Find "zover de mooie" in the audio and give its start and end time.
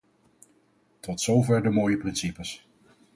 1.21-1.97